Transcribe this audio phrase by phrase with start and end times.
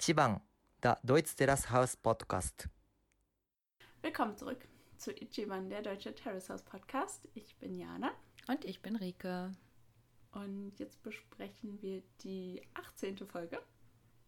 [0.00, 0.40] 1番
[0.82, 2.68] der Deutsche Terrace House Podcast.
[4.00, 7.28] Willkommen zurück zu Ichiban, der Deutsche Terrace House Podcast.
[7.34, 8.10] Ich bin Jana
[8.48, 9.52] Und ich bin Rike.
[10.32, 13.18] und jetzt besprechen wir die 18.
[13.26, 13.60] Folge,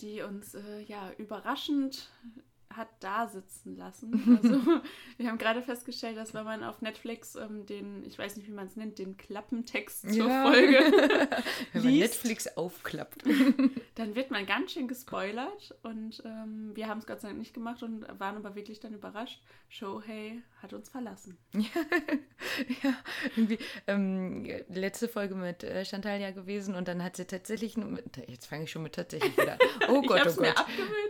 [0.03, 2.11] die uns äh, ja überraschend
[2.77, 4.13] hat da sitzen lassen.
[4.43, 4.61] Also
[5.19, 8.53] wir haben gerade festgestellt, dass wenn man auf Netflix ähm, den, ich weiß nicht, wie
[8.53, 10.51] man es nennt, den Klappentext zur Ja.
[10.51, 10.79] Folge
[11.73, 13.23] Wenn man liest, Netflix aufklappt.
[13.95, 17.55] dann wird man ganz schön gespoilert und ähm, wir haben es Gott sei Dank nicht
[17.55, 19.41] gemacht und waren aber wirklich dann überrascht.
[19.69, 21.37] Shohei hat uns verlassen.
[21.53, 22.95] ja,
[23.37, 27.77] irgendwie ähm, letzte Folge mit äh, Chantal ja gewesen und dann hat sie tatsächlich,
[28.29, 29.59] jetzt fange ich schon mit tatsächlich wieder an.
[29.89, 30.55] Oh Gott, oh Gott.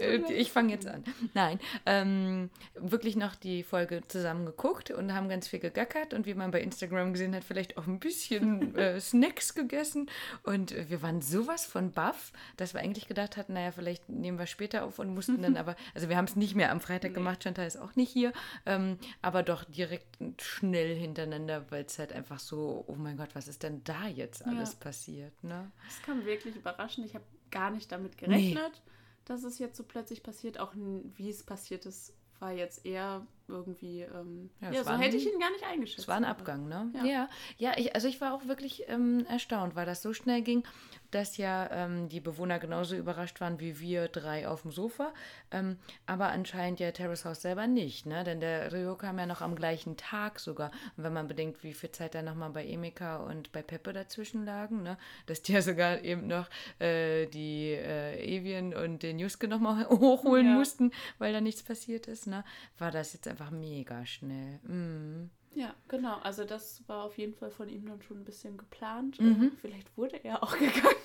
[0.00, 0.32] Äh?
[0.32, 1.04] Ich fange jetzt an.
[1.34, 1.51] Nein,
[1.86, 6.50] ähm, wirklich noch die Folge zusammen geguckt und haben ganz viel gegackert und wie man
[6.50, 10.10] bei Instagram gesehen hat, vielleicht auch ein bisschen äh, Snacks gegessen
[10.42, 14.38] und äh, wir waren sowas von baff, dass wir eigentlich gedacht hatten, naja, vielleicht nehmen
[14.38, 17.14] wir später auf und mussten dann aber, also wir haben es nicht mehr am Freitag
[17.14, 18.32] gemacht, Chantal ist auch nicht hier,
[18.66, 23.48] ähm, aber doch direkt schnell hintereinander, weil es halt einfach so, oh mein Gott, was
[23.48, 24.78] ist denn da jetzt alles Ja.
[24.80, 25.70] passiert, ne?
[25.86, 27.06] Das kam wirklich überraschend.
[27.06, 28.82] Ich habe gar nicht damit gerechnet,
[29.24, 30.58] dass es jetzt so plötzlich passiert.
[30.58, 34.00] Auch wie es passiert ist, war jetzt eher irgendwie.
[34.02, 36.00] Ähm, Ja, ja, so hätte ich ihn gar nicht eingeschätzt.
[36.00, 36.90] Es war ein Abgang, ne?
[36.94, 37.04] Ja.
[37.04, 40.64] Ja, ja, ich, also ich war auch wirklich ähm, erstaunt, weil das so schnell ging,
[41.10, 45.12] dass ja ähm, die Bewohner genauso überrascht waren wie wir drei auf dem Sofa.
[45.50, 48.24] Ähm, aber anscheinend ja Terrace House selber nicht, ne?
[48.24, 50.70] Denn der Rio kam ja noch am gleichen Tag sogar.
[50.96, 54.46] Und wenn man bedenkt, wie viel Zeit da nochmal bei Emeka und bei Peppe dazwischen
[54.46, 54.96] lagen, ne?
[55.26, 60.46] Dass die ja sogar eben noch äh, die äh, Evian und den Juske nochmal hochholen
[60.46, 60.54] Ja.
[60.54, 62.44] mussten, weil da nichts passiert ist, ne?
[62.78, 64.58] War das jetzt einfach mega schnell.
[64.60, 65.30] Mm.
[65.54, 66.16] Ja, genau.
[66.18, 69.20] Also, das war auf jeden Fall von ihm dann schon ein bisschen geplant.
[69.20, 69.52] Mhm.
[69.60, 70.96] Vielleicht wurde er auch gegangen.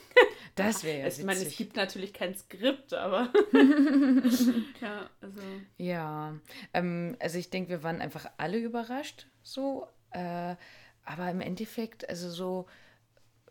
[0.55, 1.57] Das wäre ja ich meine, es witzig.
[1.57, 3.31] gibt natürlich kein Skript, aber.
[4.81, 5.41] ja, also.
[5.77, 6.35] Ja,
[6.73, 9.87] ähm, also ich denke, wir waren einfach alle überrascht, so.
[10.11, 10.55] Äh,
[11.03, 12.65] aber im Endeffekt, also so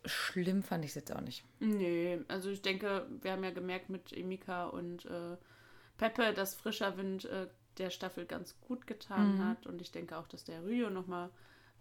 [0.05, 1.44] schlimm fand ich es jetzt auch nicht.
[1.61, 5.37] Nee, also ich denke, wir haben ja gemerkt mit Emika und äh,
[5.97, 7.47] Peppe, dass frischer Wind äh,
[7.78, 9.66] der Staffel ganz gut getan hat.
[9.66, 11.30] Und ich denke auch, dass der Rio nochmal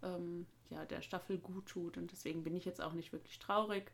[0.03, 1.97] ähm, ja, der Staffel gut tut.
[1.97, 3.91] Und deswegen bin ich jetzt auch nicht wirklich traurig.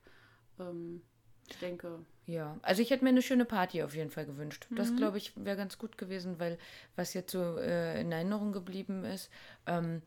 [0.60, 1.02] Ähm,
[1.50, 4.68] ich denke, Ja, also ich hätte mir eine schöne Party auf jeden Fall gewünscht.
[4.72, 6.58] Das, glaube ich, wäre ganz gut gewesen, weil
[6.98, 9.30] was jetzt so äh, in Erinnerung geblieben ist,
[9.66, 10.02] ähm,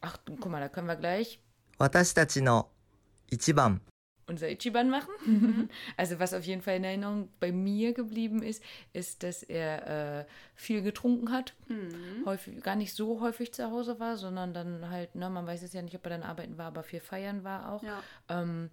[0.00, 1.38] ach, guck mal, da können wir gleich
[1.78, 2.70] 私たちの
[3.30, 3.82] 1番
[4.31, 5.09] unser Ichiban machen.
[5.97, 10.25] Also was auf jeden Fall in Erinnerung bei mir geblieben ist, ist, dass er äh,
[10.55, 11.53] viel getrunken hat.
[12.25, 15.73] Häufig, gar nicht so häufig zu Hause war, sondern dann halt, ne, man weiß es
[15.73, 17.83] ja nicht, ob er dann arbeiten war, aber viel feiern war auch.
[17.83, 18.01] Ja.
[18.29, 18.69] Ähm,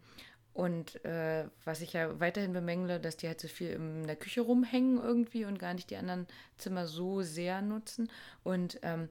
[0.58, 4.40] und äh, was ich ja weiterhin bemängle, dass die halt so viel in der Küche
[4.40, 6.26] rumhängen irgendwie und gar nicht die anderen
[6.56, 8.10] Zimmer so sehr nutzen.
[8.42, 9.08] Und ähm,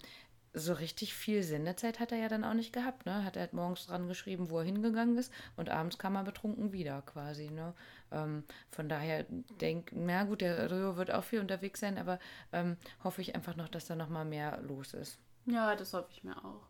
[0.57, 3.23] so richtig viel Sendezeit hat er ja dann auch nicht gehabt, ne?
[3.23, 6.73] Hat er halt morgens dran geschrieben, wo er hingegangen ist und abends kam er betrunken
[6.73, 7.73] wieder quasi, ne?
[8.11, 9.25] Ähm, von daher
[9.61, 12.19] denk, na gut, der Rio wird auch viel unterwegs sein, aber
[12.51, 15.19] ähm, hoffe ich einfach noch, dass da noch mal mehr los ist.
[15.45, 16.67] Ja, das hoffe ich mir auch.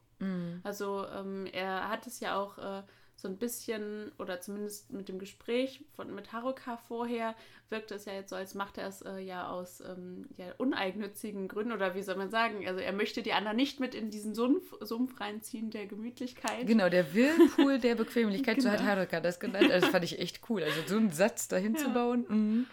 [0.63, 2.83] Also ähm, er hat es ja auch äh,
[3.19, 7.33] so ein bisschen, oder zumindest mit dem Gespräch von, mit Haruka vorher,
[7.69, 11.47] wirkte es ja jetzt so, als macht er es äh, ja aus ähm, ja, uneigennützigen
[11.47, 12.66] Gründen, oder wie soll man sagen?
[12.67, 16.67] Also er möchte die anderen nicht mit in diesen Sumpf, Sumpf reinziehen der Gemütlichkeit.
[16.67, 18.91] Genau, der Whirlpool der Bequemlichkeit, so hat Genau.
[18.91, 19.72] Haruka das genannt.
[19.72, 20.61] Also das fand ich echt cool.
[20.63, 21.79] Also so einen Satz dahin Ja.
[21.81, 22.25] zu bauen.
[22.29, 22.67] Mhm.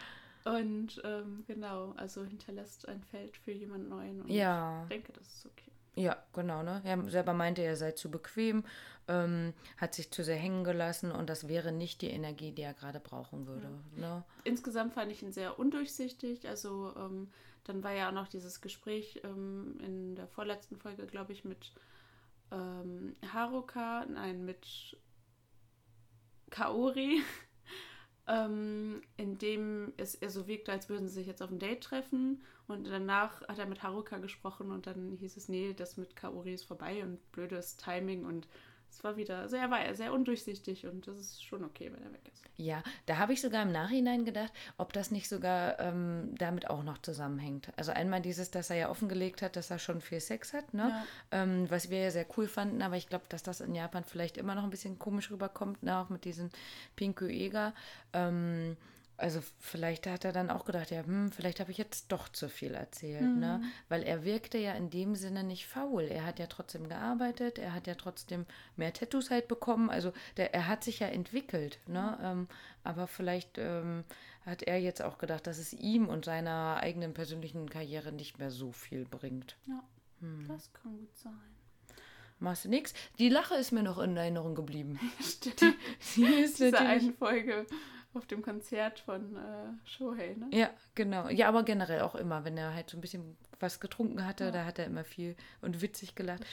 [0.45, 4.21] Und ähm, genau, also hinterlässt ein Feld für jemand Neuen.
[4.21, 4.83] Und Ja.
[4.83, 5.71] ich denke, das ist okay.
[5.97, 6.81] Ja, genau, ne?
[6.85, 8.65] Er selber meinte, er sei zu bequem,
[9.07, 12.75] ähm, hat sich zu sehr hängen gelassen und das wäre nicht die Energie, die er
[12.75, 13.69] gerade brauchen würde.
[13.97, 14.25] Ne?
[14.45, 16.49] insgesamt fand ich ihn sehr undurchsichtig.
[16.49, 17.29] Also ähm,
[17.65, 21.73] dann war ja auch noch dieses Gespräch ähm, in der vorletzten Folge, glaube ich, mit
[22.51, 24.97] ähm, Haruka, nein, mit
[26.51, 27.23] Kaori,
[28.29, 31.83] ähm, in dem es eher so wirkte, als würden sie sich jetzt auf ein Date
[31.83, 32.43] treffen.
[32.67, 36.55] Und danach hat er mit Haruka gesprochen und dann hieß es, nee, das mit Kaori
[36.55, 38.49] ist vorbei und blödes Timing und
[38.91, 42.13] es war wieder, also er war sehr undurchsichtig und das ist schon okay, wenn er
[42.13, 42.45] weg ist.
[42.57, 46.85] Ja, da habe ich sogar im Nachhinein gedacht, ob das nicht sogar ähm, damit auch
[46.85, 47.73] noch zusammenhängt.
[47.77, 50.91] Also einmal dieses, dass er ja offengelegt hat, dass er schon viel Sex hat, ne?
[50.91, 51.43] Ja.
[51.43, 54.37] Ähm, was wir ja sehr cool fanden, aber ich glaube, dass das in Japan vielleicht
[54.37, 55.99] immer noch ein bisschen komisch rüberkommt, ne?
[55.99, 56.51] auch mit diesen
[56.95, 57.75] Pinku Ega.
[58.13, 58.77] Ähm,
[59.17, 62.49] also vielleicht hat er dann auch gedacht, ja, hm, vielleicht habe ich jetzt doch zu
[62.49, 63.29] viel erzählt, ne?
[63.29, 63.41] mhm.
[63.41, 63.63] ne?
[63.89, 66.03] Weil er wirkte ja in dem Sinne nicht faul.
[66.03, 68.45] Er hat ja trotzdem gearbeitet, er hat ja trotzdem
[68.77, 69.89] mehr Tattoos halt bekommen.
[69.89, 72.19] Also der, er hat sich ja entwickelt, ne?
[72.23, 72.49] Ähm,
[72.83, 74.05] aber vielleicht ähm,
[74.45, 78.51] hat er jetzt auch gedacht, dass es ihm und seiner eigenen persönlichen Karriere nicht mehr
[78.51, 79.57] so viel bringt.
[79.67, 79.83] Ja,
[80.21, 80.47] hm.
[80.49, 81.33] das kann gut sein.
[82.41, 82.93] Machst du nichts?
[83.19, 84.99] Die Lache ist mir noch in Erinnerung geblieben.
[85.23, 85.61] Stimmt.
[85.61, 85.75] Die,
[86.17, 87.65] die ist Diese eine Folge
[88.15, 90.49] auf dem Konzert von äh, Shohei, ne?
[90.53, 91.29] Ja, genau.
[91.29, 94.51] Ja, aber generell auch immer, wenn er halt so ein bisschen was getrunken hatte, ja.
[94.51, 96.45] da hat er immer viel und witzig gelacht.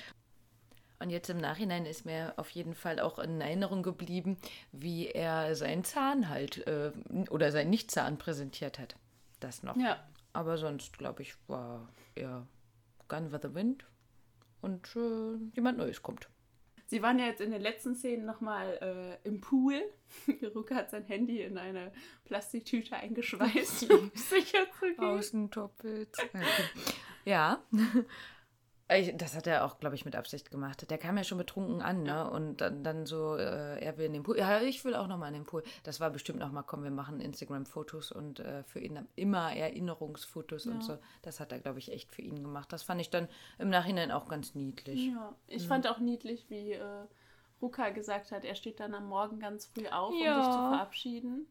[1.00, 4.38] Und jetzt im Nachhinein ist mir auf jeden Fall auch in Erinnerung geblieben,
[4.72, 6.92] wie er seinen Zahn halt äh,
[7.30, 8.96] oder seinen Nichtzahn präsentiert hat.
[9.40, 9.76] Das noch.
[9.78, 9.98] Ja.
[10.34, 12.46] Aber sonst, glaube ich, war er
[13.08, 13.86] Gun with the Wind
[14.62, 16.30] und äh, jemand Neues kommt.
[16.92, 19.82] Sie waren ja jetzt in den letzten Szenen nochmal äh, im Pool.
[20.54, 21.94] Ruka hat sein Handy in eine
[22.26, 25.00] Plastiktüte eingeschweißt, um sicher zu gehen.
[25.00, 26.18] Außentoppels.
[27.24, 27.64] Ja.
[29.16, 30.90] Das hat er auch, glaube ich, mit Absicht gemacht.
[30.90, 32.30] Der kam ja schon betrunken an, ne?
[32.30, 34.38] Und dann, dann so, äh, er will in den Pool.
[34.38, 35.64] Ja, ich will auch nochmal in den Pool.
[35.84, 40.72] Das war bestimmt nochmal, komm, wir machen Instagram-Fotos und äh, für ihn immer Erinnerungsfotos ja.
[40.72, 40.98] und so.
[41.22, 42.74] Das hat er, glaube ich, echt für ihn gemacht.
[42.74, 43.30] Das fand ich dann
[43.60, 45.08] im Nachhinein auch ganz niedlich.
[45.08, 45.68] Ja, ich mhm.
[45.68, 47.06] fand auch niedlich, wie äh,
[47.62, 50.36] Ruka gesagt hat, er steht dann am Morgen ganz früh auf, ja.
[50.36, 51.48] um sich zu verabschieden.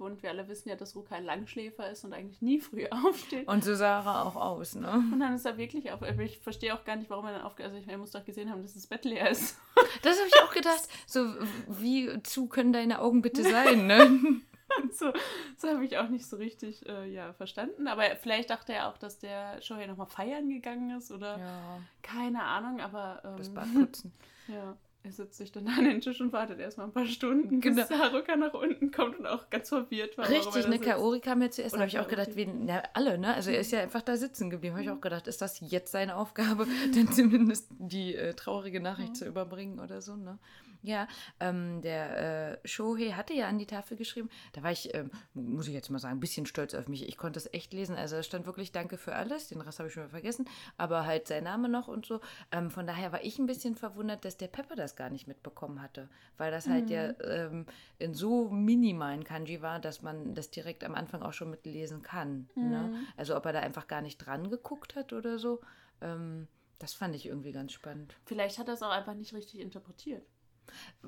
[0.00, 3.46] Und wir alle wissen ja, dass Ruka ein Langschläfer ist und eigentlich nie früh aufsteht.
[3.48, 4.90] Und so sah er auch aus, ne?
[4.90, 6.00] Und dann ist er wirklich auf.
[6.20, 7.66] Ich verstehe auch gar nicht, warum er dann aufgeht.
[7.66, 9.58] Also ich, er muss doch gesehen haben, dass das Bett leer ist.
[10.02, 10.88] Das habe ich auch gedacht.
[11.06, 11.34] So,
[11.66, 14.40] wie zu können deine Augen bitte sein, ne?
[14.92, 15.12] so,
[15.56, 17.88] so habe ich auch nicht so richtig äh, ja, verstanden.
[17.88, 21.80] Aber vielleicht dachte er auch, dass der Shohei nochmal feiern gegangen ist oder ja.
[22.02, 23.22] keine Ahnung, aber.
[23.24, 24.12] Ähm, das Badputzen.
[24.48, 24.76] ja.
[25.02, 27.82] Er setzt sich dann an den Tisch und wartet erstmal ein paar Stunden, genau.
[27.82, 30.28] bis Haruka nach unten kommt und auch ganz verwirrt war.
[30.28, 30.78] Richtig, ne?
[30.78, 33.34] Kaori kam ja zuerst, da habe ich auch gedacht, wie, na, alle, ne?
[33.34, 34.74] Also er ist ja einfach da sitzen geblieben.
[34.74, 39.08] Habe ich auch gedacht, ist das jetzt seine Aufgabe, denn zumindest die äh, traurige Nachricht
[39.08, 39.14] ja.
[39.14, 40.38] zu überbringen oder so, ne?
[40.82, 41.08] Ja,
[41.40, 44.30] ähm, der äh, Shohei hatte ja an die Tafel geschrieben.
[44.52, 47.06] Da war ich, ähm, muss ich jetzt mal sagen, ein bisschen stolz auf mich.
[47.08, 47.96] Ich konnte es echt lesen.
[47.96, 49.48] Also es stand wirklich Danke für alles.
[49.48, 50.48] Den Rest habe ich schon mal vergessen.
[50.76, 52.20] Aber halt sein Name noch und so.
[52.50, 55.82] Ähm, von daher war ich ein bisschen verwundert, dass der Pepper das gar nicht mitbekommen
[55.82, 56.08] hatte.
[56.38, 56.90] Weil das halt mhm.
[56.90, 57.66] ja ähm,
[57.98, 62.48] in so minimalen Kanji war, dass man das direkt am Anfang auch schon mitlesen kann.
[62.54, 62.62] Ne?
[62.62, 62.70] Mhm.
[62.70, 63.06] Ne?
[63.16, 65.60] Also ob er da einfach gar nicht dran geguckt hat oder so.
[66.00, 66.48] Ähm,
[66.78, 68.16] das fand ich irgendwie ganz spannend.
[68.24, 70.26] Vielleicht hat er es auch einfach nicht richtig interpretiert.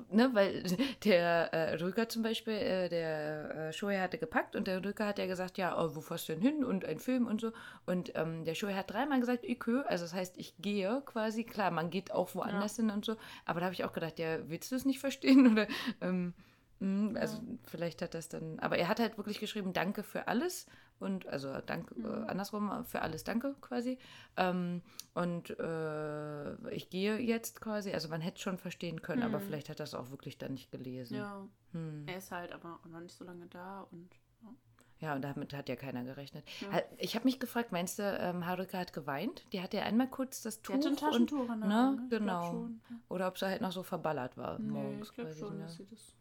[0.09, 0.63] Ne, weil
[1.03, 5.19] der äh, Rücker zum Beispiel, äh, der äh, Shoei hatte gepackt und der Rücker hat
[5.19, 7.51] ja gesagt, ja, oh, wo fährst du denn hin und ein Film und so.
[7.85, 11.43] Und ähm, der Shoei hat dreimal gesagt, ich höre, also das heißt, ich gehe quasi.
[11.43, 12.83] Klar, man geht auch woanders ja.
[12.83, 13.15] hin und so.
[13.45, 15.47] Aber da habe ich auch gedacht, ja, willst du es nicht verstehen?
[15.51, 15.67] Oder
[16.01, 16.33] ähm,
[16.79, 17.43] mh, also ja.
[17.65, 20.67] vielleicht hat das dann, aber er hat halt wirklich geschrieben, danke für alles
[20.99, 22.05] und also danke, mhm.
[22.05, 23.97] äh, andersrum für alles danke quasi.
[24.37, 24.81] Ähm,
[25.13, 29.33] und äh, ich gehe jetzt quasi, also man hätte es schon verstehen können, mhm.
[29.33, 31.17] aber vielleicht hat er es auch wirklich dann nicht gelesen.
[31.17, 31.47] Ja.
[31.71, 32.05] Hm.
[32.07, 34.09] Er ist halt aber noch nicht so lange da und
[34.41, 34.49] ja.
[34.99, 36.45] Ja, und damit hat ja keiner gerechnet.
[36.61, 36.81] Ja.
[36.97, 39.43] Ich habe mich gefragt, meinst du, ähm, Haruka hat geweint?
[39.51, 40.75] Die hatte ja einmal kurz das Tuch.
[40.75, 41.67] Die hatte ein Taschentuch und, ne?
[41.67, 42.07] ne?
[42.09, 42.69] Genau.
[43.09, 45.09] Oder ob sie halt noch so verballert war nee, morgens.
[45.09, 45.63] Ich glaube schon, ne?
[45.63, 46.15] dass sie das.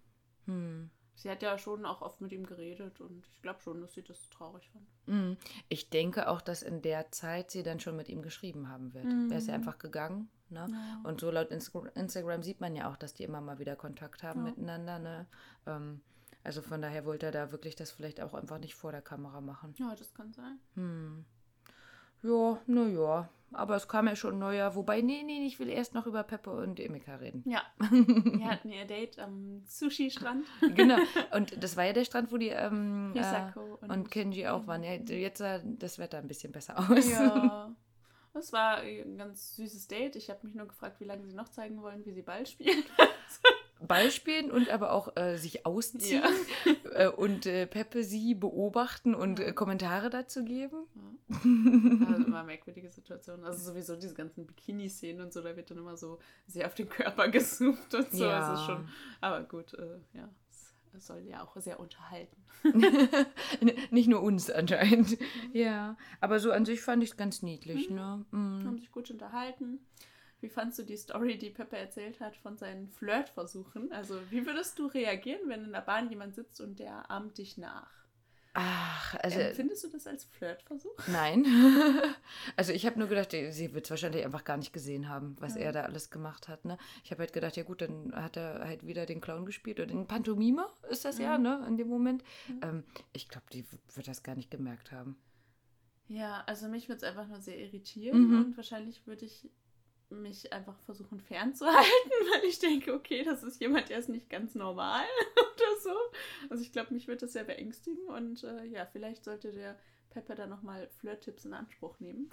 [0.46, 0.90] Hm.
[1.14, 4.02] Sie hat ja schon auch oft mit ihm geredet und ich glaube schon, dass sie
[4.02, 4.86] das traurig fand.
[5.06, 5.36] Mhm.
[5.68, 9.04] Ich denke auch, dass in der Zeit sie dann schon mit ihm geschrieben haben wird.
[9.04, 9.30] Mhm.
[9.30, 10.28] Er ist ja einfach gegangen.
[10.48, 10.68] Ne?
[10.70, 11.00] Ja.
[11.04, 14.40] Und so laut Instagram sieht man ja auch, dass die immer mal wieder Kontakt haben
[14.40, 14.50] ja.
[14.50, 14.98] miteinander.
[14.98, 15.26] Ne?
[15.66, 16.00] Ähm,
[16.44, 19.40] also von daher wollte er da wirklich das vielleicht auch einfach nicht vor der Kamera
[19.40, 19.74] machen.
[19.78, 20.58] Ja, das kann sein.
[20.74, 21.24] Hm.
[22.22, 23.28] Ja, naja.
[23.54, 24.74] Aber es kam ja schon neuer.
[24.74, 27.42] Wobei, nee, nee, ich will erst noch über Peppe und Emika reden.
[27.46, 27.62] Ja.
[27.78, 30.46] Wir hatten ihr Date am Sushi-Strand.
[30.74, 30.96] genau.
[31.34, 34.82] Und das war ja der Strand, wo die ähm, äh, und, und, Kenji auch waren.
[34.82, 37.10] Ja, jetzt sah das Wetter ein bisschen besser aus.
[37.10, 37.74] Ja.
[38.34, 40.16] Es war ein ganz süßes Date.
[40.16, 42.84] Ich habe mich nur gefragt, wie lange sie noch zeigen wollen, wie sie Ball spielen.
[43.86, 46.22] Ball spielen und aber auch äh, sich ausziehen
[46.64, 46.72] ja.
[47.06, 50.86] äh, und äh, Peppe sie beobachten und äh, Kommentare dazu geben.
[50.94, 52.06] Ja.
[52.06, 53.44] Also immer merkwürdige Situationen.
[53.44, 56.88] Also sowieso diese ganzen Bikini-Szenen und so, da wird dann immer so sehr auf den
[56.88, 58.24] Körper gesucht und so.
[58.24, 58.50] Ja.
[58.50, 58.88] Also schon,
[59.20, 60.28] aber gut, äh, ja.
[60.94, 62.36] Es soll ja auch sehr unterhalten.
[63.90, 65.16] Nicht nur uns anscheinend.
[65.54, 67.88] Ja, aber so an sich fand ich es ganz niedlich.
[67.88, 67.96] Mhm.
[67.96, 68.26] Ne?
[68.30, 68.66] Mhm.
[68.66, 69.80] Haben sich gut unterhalten.
[70.42, 73.92] Wie fandst du die Story, die Peppe erzählt hat von seinen Flirtversuchen?
[73.92, 77.58] Also, wie würdest du reagieren, wenn in der Bahn jemand sitzt und der ahmt dich
[77.58, 77.88] nach?
[78.54, 79.38] Ach, also.
[79.38, 80.96] Empfindest du das als Flirtversuch?
[81.06, 81.46] Nein.
[82.56, 85.54] also ich habe nur gedacht, sie wird es wahrscheinlich einfach gar nicht gesehen haben, was
[85.54, 85.60] ja.
[85.60, 86.64] er da alles gemacht hat.
[86.64, 86.76] Ne?
[87.04, 89.78] Ich habe halt gedacht, ja gut, dann hat er halt wieder den Clown gespielt.
[89.78, 91.24] Oder in Pantomime ist das mhm.
[91.24, 92.24] ja, ne, in dem Moment.
[92.48, 92.60] Mhm.
[92.62, 95.16] Ähm, ich glaube, die wird das gar nicht gemerkt haben.
[96.08, 98.38] Ja, also mich würde es einfach nur sehr irritieren mhm.
[98.38, 99.48] und wahrscheinlich würde ich
[100.12, 104.54] mich einfach versuchen fernzuhalten, weil ich denke, okay, das ist jemand, der ist nicht ganz
[104.54, 105.04] normal
[105.36, 105.94] oder so.
[106.50, 109.78] Also ich glaube, mich würde das sehr beängstigen und äh, ja, vielleicht sollte der
[110.10, 112.30] Pepper dann nochmal Flirt-Tipps in Anspruch nehmen.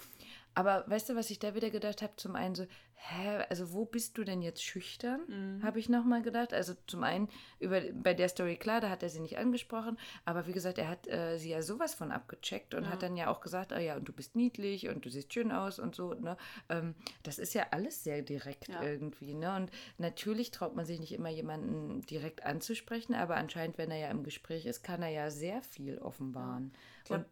[0.60, 2.18] Aber weißt du, was ich da wieder gedacht habe?
[2.18, 5.22] Zum einen so, hä, also wo bist du denn jetzt schüchtern?
[5.30, 5.64] Mhm.
[5.64, 6.54] Habe ich nochmal gedacht.
[6.54, 7.30] Also zum einen
[7.62, 10.90] über, bei der Story, klar, da hat er sie nicht angesprochen, aber wie gesagt, er
[10.90, 12.90] hat äh, sie ja sowas von abgecheckt und ja.
[12.90, 15.54] hat dann ja auch gesagt, oh ja, und du bist niedlich und du siehst schön
[15.54, 16.14] aus und so.
[16.14, 16.36] Ne?
[16.68, 18.84] Ähm, das ist ja alles sehr direkt ja.
[18.84, 19.36] irgendwie.
[19.36, 19.56] Ne?
[19.56, 24.12] Und natürlich traut man sich nicht immer jemanden direkt anzusprechen, aber anscheinend, wenn er ja
[24.12, 26.74] im Gespräch ist, kann er ja sehr viel offenbaren.
[26.74, 26.80] Ja.
[27.00, 27.26] Ich glaube,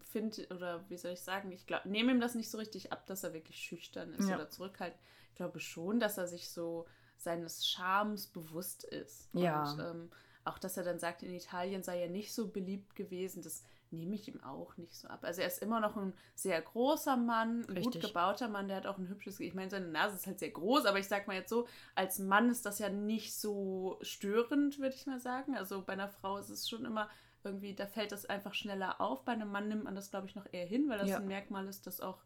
[0.00, 3.06] finde, oder wie soll ich sagen, ich glaube, nehme ihm das nicht so richtig ab,
[3.06, 4.36] dass er wirklich schüchtern ist ja.
[4.36, 5.00] oder zurückhaltend.
[5.30, 9.28] Ich glaube schon, dass er sich so seines Charmes bewusst ist.
[9.32, 9.72] Ja.
[9.72, 10.10] Und ähm,
[10.44, 14.14] auch, dass er dann sagt, in Italien sei er nicht so beliebt gewesen, das nehme
[14.14, 15.20] ich ihm auch nicht so ab.
[15.22, 18.02] Also er ist immer noch ein sehr großer Mann, ein Richtig.
[18.02, 20.50] gut gebauter Mann, der hat auch ein hübsches, ich meine, seine Nase ist halt sehr
[20.50, 24.78] groß, aber ich sag mal jetzt so, als Mann ist das ja nicht so störend,
[24.78, 25.56] würde ich mal sagen.
[25.56, 27.08] Also bei einer Frau ist es schon immer
[27.44, 29.24] irgendwie, da fällt das einfach schneller auf.
[29.24, 31.16] Bei einem Mann nimmt man das, glaube ich, noch eher hin, weil das ja.
[31.16, 32.18] ein Merkmal ist, das auch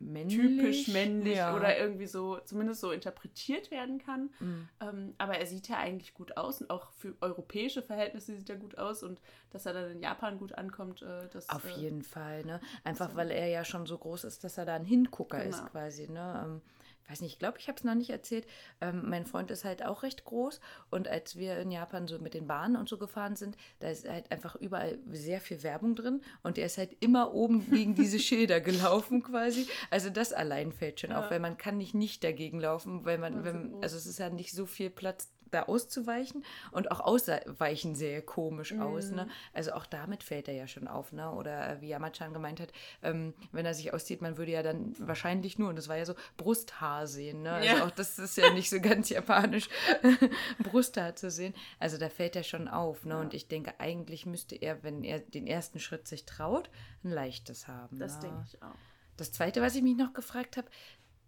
[0.00, 0.36] männlich?
[0.38, 1.54] typisch männlich ja.
[1.54, 4.30] oder irgendwie so, zumindest so interpretiert werden kann.
[4.40, 4.68] Mhm.
[4.80, 8.56] Ähm, aber er sieht ja eigentlich gut aus und auch für europäische Verhältnisse sieht er
[8.56, 11.48] gut aus und dass er dann in Japan gut ankommt, äh, das.
[11.48, 12.60] Auf äh, jeden Fall, ne?
[12.84, 13.16] Einfach so.
[13.16, 15.56] weil er ja schon so groß ist, dass er da ein Hingucker genau.
[15.56, 16.42] ist quasi, ne?
[16.44, 16.60] Ähm,
[17.08, 18.46] weiß nicht, ich glaube, ich habe es noch nicht erzählt.
[18.80, 20.60] Ähm, mein Freund ist halt auch recht groß
[20.90, 24.08] und als wir in Japan so mit den Bahnen und so gefahren sind, da ist
[24.08, 28.18] halt einfach überall sehr viel Werbung drin und der ist halt immer oben gegen diese
[28.18, 29.66] Schilder gelaufen quasi.
[29.90, 31.20] Also das allein fällt schon ja.
[31.20, 34.30] auf, weil man kann nicht nicht dagegen laufen, weil man, wenn, also es ist ja
[34.30, 38.82] nicht so viel Platz da auszuweichen und auch ausweichen sehr komisch mhm.
[38.82, 39.10] aus.
[39.10, 39.28] Ne?
[39.52, 41.12] Also auch damit fällt er ja schon auf.
[41.12, 41.30] Ne?
[41.30, 44.94] Oder äh, wie Yamachan gemeint hat, ähm, wenn er sich auszieht, man würde ja dann
[44.98, 47.42] wahrscheinlich nur, und das war ja so, Brusthaar sehen.
[47.42, 47.52] Ne?
[47.52, 47.86] Also ja.
[47.86, 49.68] auch das ist ja nicht so ganz japanisch,
[50.58, 51.54] Brusthaar zu sehen.
[51.78, 53.04] Also da fällt er schon auf.
[53.04, 53.14] Ne?
[53.14, 53.20] Ja.
[53.20, 56.70] Und ich denke, eigentlich müsste er, wenn er den ersten Schritt sich traut,
[57.04, 57.98] ein leichtes haben.
[57.98, 58.22] Das ne?
[58.22, 58.74] denke ich auch.
[59.16, 60.68] Das Zweite, was ich mich noch gefragt habe,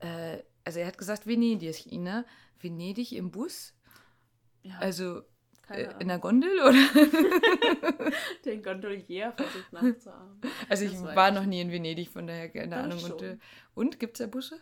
[0.01, 2.25] äh, also er hat gesagt, Venedig, ne?
[2.59, 3.75] Venedig im Bus?
[4.63, 4.79] Ja.
[4.79, 5.23] Also
[5.69, 6.73] äh, in der Gondel oder?
[8.45, 10.41] Den Gondolier versucht nachzuahmen.
[10.69, 11.35] Also ich war ich.
[11.35, 13.05] noch nie in Venedig, von daher keine das Ahnung.
[13.05, 13.39] Und, äh,
[13.75, 14.61] und gibt es da Busse?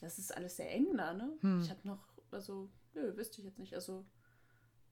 [0.00, 1.32] Das ist alles sehr eng da, ne?
[1.40, 1.60] Hm.
[1.62, 3.74] Ich habe noch, also, nö, wüsste ich jetzt nicht.
[3.74, 4.04] Also,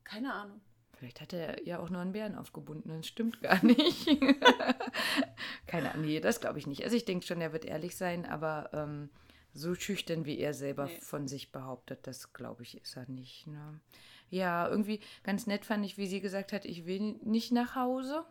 [0.05, 0.61] keine Ahnung.
[0.97, 4.07] Vielleicht hat er ja auch nur einen Bären aufgebunden, das stimmt gar nicht.
[5.67, 6.85] keine Ahnung, nee, das glaube ich nicht.
[6.85, 9.11] Also ich denke schon, er wird ehrlich sein, aber ähm,
[9.53, 11.01] so schüchtern, wie er selber nee.
[11.01, 13.47] von sich behauptet, das glaube ich, ist er nicht.
[13.47, 13.81] Ne?
[14.29, 18.25] Ja, irgendwie ganz nett fand ich, wie sie gesagt hat, ich will nicht nach Hause.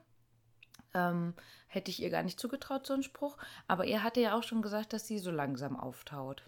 [0.94, 1.34] Ähm,
[1.68, 3.38] hätte ich ihr gar nicht zugetraut, so einen Spruch.
[3.68, 6.44] Aber er hatte ja auch schon gesagt, dass sie so langsam auftaut.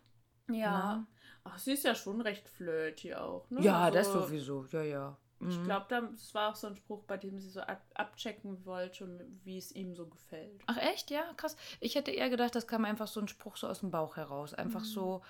[0.50, 0.72] Ja.
[0.72, 1.08] Na?
[1.44, 3.62] Ach, sie ist ja schon recht flirty auch, ne?
[3.62, 5.18] Ja, also, das sowieso, ja, ja.
[5.40, 5.66] Ich mhm.
[5.66, 9.58] glaube, das war auch so ein Spruch, bei dem sie so ab abchecken wollte, wie
[9.58, 10.64] es ihm so gefällt.
[10.66, 11.12] Ach echt?
[11.12, 11.56] Ja, krass.
[11.80, 14.56] Ich hätte eher gedacht, das kam einfach so ein Spruch so aus dem Bauch heraus.
[14.56, 14.86] Einfach mhm.
[14.86, 15.22] so,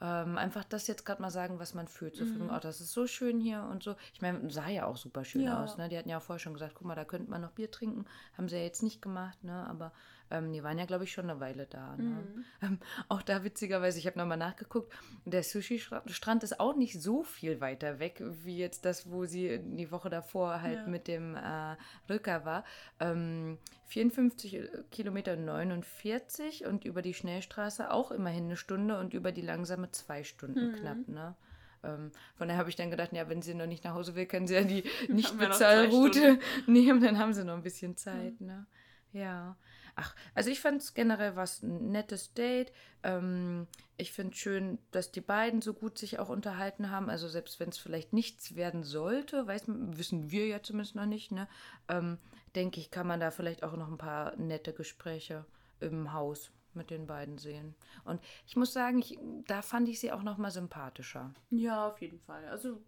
[0.00, 2.16] ähm, einfach das jetzt gerade mal sagen, was man fühlt.
[2.16, 2.50] So mhm.
[2.54, 3.94] oh, das ist so schön hier und so.
[4.12, 5.62] Ich meine, sah ja auch super schön ja.
[5.62, 5.78] aus.
[5.78, 5.88] Ne?
[5.88, 8.04] Die hatten ja auch vorher schon gesagt, guck mal, da könnte man noch Bier trinken.
[8.36, 9.66] Haben sie ja jetzt nicht gemacht, ne?
[9.68, 9.92] aber
[10.30, 11.96] ähm, die waren ja, glaube ich, schon eine Weile da.
[11.96, 12.02] Ne?
[12.02, 12.44] Mhm.
[12.62, 12.78] Ähm,
[13.08, 14.92] auch da witzigerweise, ich habe nochmal nachgeguckt,
[15.24, 19.90] der Sushi-Strand ist auch nicht so viel weiter weg, wie jetzt das, wo sie die
[19.90, 20.86] Woche davor halt ja.
[20.86, 21.76] mit dem äh,
[22.08, 22.64] Rücker war.
[23.00, 29.32] Ähm, 54 äh, Kilometer 49 und über die Schnellstraße auch immerhin eine Stunde und über
[29.32, 30.74] die langsame zwei Stunden mhm.
[30.74, 31.08] knapp.
[31.08, 31.36] Ne?
[31.84, 34.26] Ähm, von daher habe ich dann gedacht, ja, wenn sie noch nicht nach Hause will,
[34.26, 38.40] können sie ja die Nicht-Bezahlroute nehmen, dann haben sie noch ein bisschen Zeit.
[38.40, 38.46] Mhm.
[38.46, 38.66] Ne?
[39.12, 39.56] Ja.
[39.98, 42.70] Ach, also ich fand es generell was ein nettes Date.
[43.02, 47.08] Ähm, ich finde schön, dass die beiden so gut sich auch unterhalten haben.
[47.08, 51.32] Also selbst wenn es vielleicht nichts werden sollte, weiß, wissen wir ja zumindest noch nicht,
[51.32, 51.48] ne?
[51.88, 52.18] Ähm,
[52.54, 55.46] denke ich, kann man da vielleicht auch noch ein paar nette Gespräche
[55.80, 57.74] im Haus mit den beiden sehen.
[58.04, 61.32] Und ich muss sagen, ich, da fand ich sie auch noch mal sympathischer.
[61.48, 62.44] Ja, auf jeden Fall.
[62.48, 62.82] Also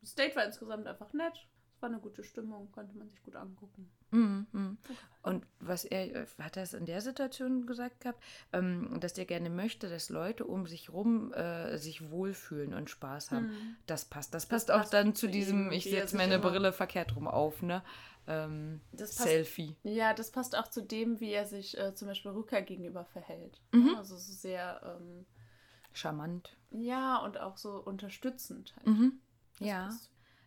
[0.00, 3.36] das Date war insgesamt einfach nett es war eine gute Stimmung, konnte man sich gut
[3.36, 3.90] angucken.
[4.10, 4.78] Mhm, mhm.
[5.22, 9.26] Und was er, äh, hat er es in der Situation gesagt gehabt, ähm, dass er
[9.26, 13.48] gerne möchte, dass Leute um sich rum äh, sich wohlfühlen und Spaß haben.
[13.48, 13.76] Mhm.
[13.86, 14.32] Das passt.
[14.32, 17.82] Das, das passt auch dann zu diesem, ich setze meine Brille verkehrt rum auf, ne?
[18.26, 19.76] Ähm, passt, Selfie.
[19.84, 23.60] Ja, das passt auch zu dem, wie er sich äh, zum Beispiel Rücker gegenüber verhält.
[23.72, 23.94] Mhm.
[23.96, 25.26] Also so sehr ähm,
[25.92, 26.56] charmant.
[26.70, 28.74] Ja, und auch so unterstützend.
[28.76, 28.86] Halt.
[28.86, 29.20] Mhm.
[29.60, 29.90] Ja.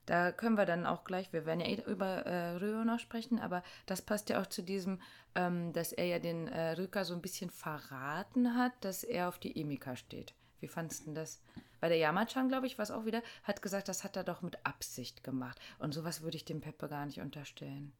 [0.10, 3.38] Da können wir dann auch gleich, wir werden ja eh über äh, Ryo noch sprechen,
[3.38, 5.00] aber das passt ja auch zu diesem,
[5.36, 9.38] ähm, dass er ja den äh, Rücker so ein bisschen verraten hat, dass er auf
[9.38, 10.34] die Emika steht.
[10.62, 11.44] Wie fandest du das?
[11.80, 14.66] Weil der Yamachan, glaube ich, was auch wieder, hat gesagt, das hat er doch mit
[14.66, 15.60] Absicht gemacht.
[15.78, 17.94] Und sowas würde ich dem Peppe gar nicht unterstellen.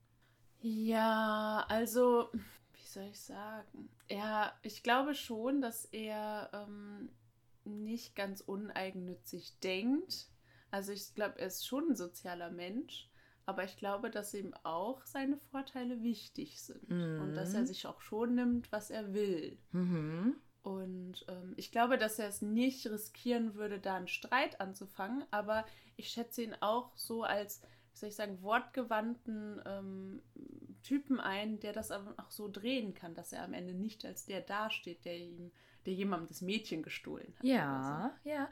[0.62, 2.32] Ja, also,
[2.74, 3.88] wie soll ich sagen?
[4.10, 7.12] Ja, ich glaube schon, dass er ähm,
[7.66, 10.28] nicht ganz uneigennützig denkt
[10.72, 13.10] also ich glaube, er ist schon ein sozialer Mensch,
[13.46, 17.22] aber ich glaube, dass ihm auch seine Vorteile wichtig sind mhm.
[17.22, 19.58] und dass er sich auch schon nimmt, was er will.
[19.72, 20.36] Mhm.
[20.62, 25.66] Und ähm, ich glaube, dass er es nicht riskieren würde, da einen Streit anzufangen, aber
[25.96, 27.62] ich schätze ihn auch so als,
[27.94, 30.22] wie soll ich sagen, wortgewandten ähm,
[30.84, 34.26] Typen ein, der das aber auch so drehen kann, dass er am Ende nicht als
[34.26, 35.52] der dasteht, der ihm
[35.90, 37.44] der jemandem das Mädchen gestohlen hat.
[37.44, 38.30] Ja, so.
[38.30, 38.50] ja.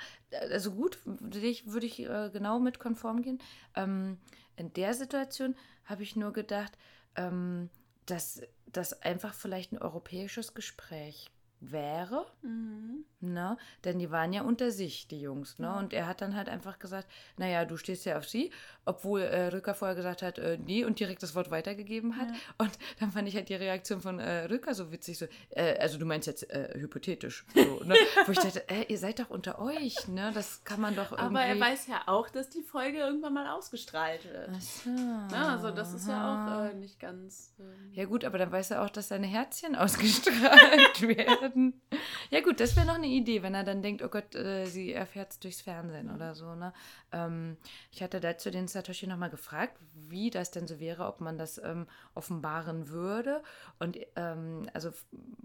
[0.49, 3.39] Also gut, würde ich, würde ich äh, genau mit konform gehen.
[3.75, 4.17] Ähm,
[4.55, 6.77] in der Situation habe ich nur gedacht,
[7.15, 7.69] ähm,
[8.07, 11.29] dass das einfach vielleicht ein europäisches Gespräch
[11.59, 12.25] wäre.
[12.41, 13.05] Mhm.
[13.19, 13.57] Ne?
[13.83, 15.57] Denn die waren ja unter sich, die Jungs.
[15.57, 15.73] Ne?
[15.75, 18.51] Und er hat dann halt einfach gesagt, naja, du stehst ja auf sie,
[18.85, 22.29] obwohl äh, Rücker vorher gesagt hat, äh, nee, und direkt das Wort weitergegeben hat.
[22.29, 22.35] Ja.
[22.59, 25.97] Und dann fand ich halt die Reaktion von äh, Rücker so witzig, so, äh, also
[25.97, 27.45] du meinst jetzt äh, hypothetisch.
[27.55, 27.95] So, ne?
[28.25, 30.31] Wo ich dachte, äh, ihr seid doch unter euch, ne?
[30.35, 31.25] Das kann man doch irgendwie...
[31.25, 34.49] Aber er weiß ja auch, dass die Folge irgendwann mal ausgestrahlt wird.
[34.53, 34.89] Ach so.
[34.91, 37.55] Na, also das ist ja auch nicht ganz...
[37.59, 41.46] Ähm ja gut, aber dann weiß er auch, dass seine Herzchen ausgestrahlt werden.
[42.29, 44.65] Ja gut, das wäre noch eine eine Idee, wenn er dann denkt, oh Gott, äh,
[44.65, 46.55] sie erfährt es durchs Fernsehen oder so.
[46.55, 46.73] Ne?
[47.11, 47.57] Ähm,
[47.91, 51.57] ich hatte dazu den Satoshi nochmal gefragt, wie das denn so wäre, ob man das
[51.57, 53.41] ähm, offenbaren würde.
[53.79, 54.91] Und ähm, also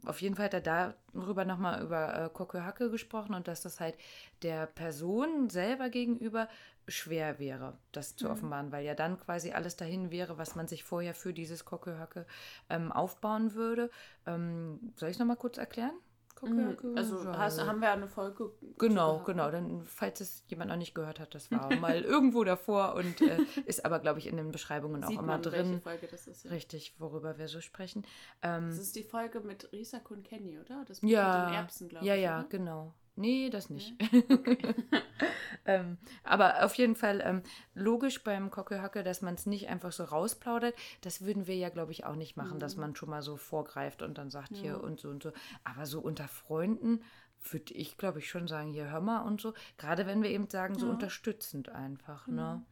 [0.04, 3.96] auf jeden Fall hat er darüber nochmal über äh, Kokohake gesprochen und dass das halt
[4.42, 6.48] der Person selber gegenüber
[6.88, 8.32] schwer wäre, das zu mhm.
[8.32, 12.26] offenbaren, weil ja dann quasi alles dahin wäre, was man sich vorher für dieses Kokohake
[12.68, 13.90] ähm, aufbauen würde.
[14.26, 15.94] Ähm, soll ich es nochmal kurz erklären?
[16.42, 16.96] Mhm.
[16.96, 18.50] Also hast, haben wir eine Folge.
[18.78, 19.50] Genau, genau.
[19.50, 23.38] Dann, falls es jemand noch nicht gehört hat, das war mal irgendwo davor und äh,
[23.66, 25.66] ist aber, glaube ich, in den Beschreibungen Sieht auch immer man, drin.
[25.66, 26.50] Welche Folge das ist, ja.
[26.50, 28.04] Richtig, worüber wir so sprechen.
[28.42, 30.84] Ähm, das ist die Folge mit Risa und Kenny, oder?
[30.86, 32.22] Das ja, mit den Erbsen, glaube ja, ich.
[32.22, 32.92] Ja, ja, genau.
[33.14, 33.94] Nee, das nicht.
[34.28, 34.74] Okay.
[35.66, 37.42] ähm, aber auf jeden Fall ähm,
[37.74, 40.74] logisch beim Kockelhacke, dass man es nicht einfach so rausplaudert.
[41.02, 42.60] Das würden wir ja, glaube ich, auch nicht machen, mhm.
[42.60, 44.62] dass man schon mal so vorgreift und dann sagt, ja.
[44.62, 45.32] hier und so und so.
[45.64, 47.02] Aber so unter Freunden
[47.50, 49.52] würde ich, glaube ich, schon sagen, hier hör mal und so.
[49.76, 50.92] Gerade wenn wir eben sagen, so ja.
[50.92, 52.26] unterstützend einfach.
[52.26, 52.34] Mhm.
[52.34, 52.62] Ne?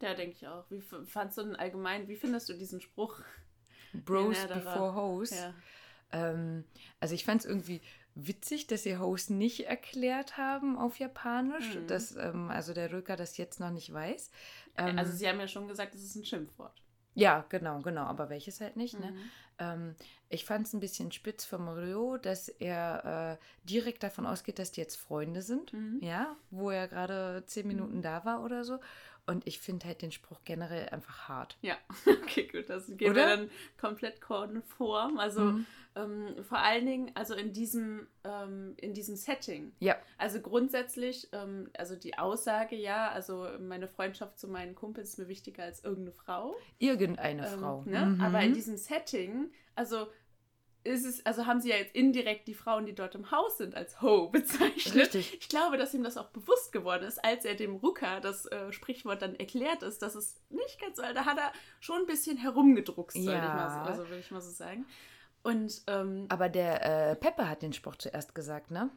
[0.00, 0.64] Ja, denke ich auch.
[0.70, 3.20] Wie fandst du denn allgemein, wie findest du diesen Spruch?
[3.92, 5.30] Bros before hoes.
[5.30, 5.54] Ja.
[6.12, 6.64] Ähm,
[7.00, 7.80] also ich fand es irgendwie
[8.16, 11.86] witzig, dass sie Host nicht erklärt haben auf Japanisch, mhm.
[11.86, 14.30] dass ähm, also der Röker das jetzt noch nicht weiß.
[14.78, 16.82] Ähm, also sie haben ja schon gesagt, es ist ein Schimpfwort.
[17.14, 18.98] Ja, genau, genau, aber welches halt nicht.
[18.98, 19.10] Ne?
[19.10, 19.16] Mhm.
[19.16, 19.22] Ne?
[19.58, 19.94] Ähm,
[20.28, 24.72] ich fand es ein bisschen spitz vom Ryo, dass er äh, direkt davon ausgeht, dass
[24.72, 25.98] die jetzt Freunde sind, mhm.
[26.02, 28.02] ja, wo er gerade zehn Minuten mhm.
[28.02, 28.78] da war oder so.
[29.26, 31.56] Und ich finde halt den Spruch generell einfach hart.
[31.60, 31.76] Ja,
[32.06, 32.68] okay, gut.
[32.68, 33.50] Das geht mir dann
[33.80, 35.18] komplett konform.
[35.18, 35.66] Also mhm.
[35.96, 39.72] Ähm, vor allen Dingen, also in diesem, ähm, in diesem Setting.
[39.80, 39.96] Ja.
[40.18, 45.28] Also grundsätzlich, ähm, also die Aussage, ja, also meine Freundschaft zu meinen Kumpels ist mir
[45.28, 46.54] wichtiger als irgendeine Frau.
[46.78, 47.82] Irgendeine ähm, Frau.
[47.86, 48.06] Ne?
[48.06, 48.20] Mhm.
[48.20, 50.06] Aber in diesem Setting, also
[50.84, 53.74] ist es, also haben sie ja jetzt indirekt die Frauen, die dort im Haus sind,
[53.74, 54.94] als Ho bezeichnet.
[54.94, 55.38] Richtig.
[55.40, 58.70] Ich glaube, dass ihm das auch bewusst geworden ist, als er dem Rucker das äh,
[58.70, 62.36] Sprichwort dann erklärt ist, dass es nicht ganz so, da hat er schon ein bisschen
[62.36, 63.22] herumgedruckst, ja.
[63.22, 64.86] ich mal so, also will ich mal so sagen.
[65.46, 68.90] Und, ähm, Aber der äh, Peppe hat den Spruch zuerst gesagt, ne?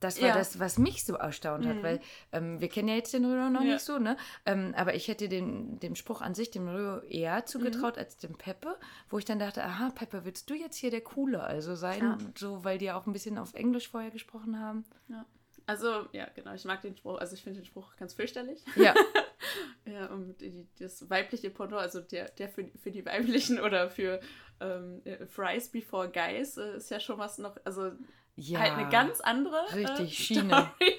[0.00, 0.34] Das war ja.
[0.34, 1.82] das, was mich so erstaunt hat, mhm.
[1.82, 2.00] weil
[2.32, 3.74] ähm, wir kennen ja jetzt den Röhr noch ja.
[3.74, 4.16] nicht so, ne?
[4.46, 8.00] Ähm, aber ich hätte den, dem Spruch an sich dem Röhr eher zugetraut mhm.
[8.00, 8.78] als dem Peppe,
[9.10, 12.00] wo ich dann dachte, aha, Peppe, willst du jetzt hier der Coole also sein?
[12.00, 12.18] Ja.
[12.34, 14.86] So, weil die ja auch ein bisschen auf Englisch vorher gesprochen haben.
[15.08, 15.26] Ja.
[15.66, 18.64] Also, ja, genau, ich mag den Spruch, also ich finde den Spruch ganz fürchterlich.
[18.76, 18.94] Ja.
[19.86, 24.20] ja, und die, das weibliche Porno, also der, der für, für die weiblichen oder für
[24.60, 27.92] ähm, Fries before Guys äh, ist ja schon was noch, also
[28.36, 30.44] ja, halt eine ganz andere richtig, äh, Schiene.
[30.44, 30.72] ne?
[30.80, 30.89] Ähm,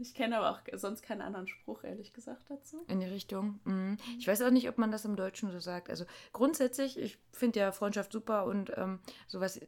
[0.00, 2.84] ich kenne aber auch sonst keinen anderen Spruch, ehrlich gesagt, dazu.
[2.88, 3.60] In die Richtung.
[3.64, 3.96] Mhm.
[4.18, 5.90] Ich weiß auch nicht, ob man das im Deutschen so sagt.
[5.90, 9.60] Also grundsätzlich, ich finde ja Freundschaft super und ähm, sowas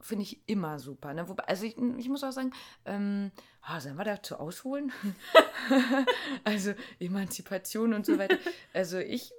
[0.00, 1.14] finde ich immer super.
[1.14, 1.28] Ne?
[1.28, 2.52] Wobei, also ich, ich muss auch sagen,
[2.84, 3.30] ähm,
[3.68, 4.92] oh, sollen wir dazu ausholen?
[6.44, 8.38] also Emanzipation und so weiter.
[8.72, 9.32] Also ich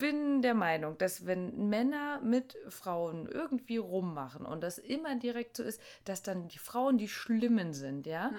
[0.00, 5.62] bin der Meinung, dass wenn Männer mit Frauen irgendwie rummachen und das immer direkt so
[5.62, 8.36] ist, dass dann die Frauen die Schlimmen sind, ja, mhm.